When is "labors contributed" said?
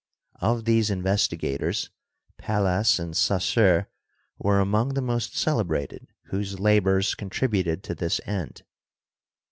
6.59-7.83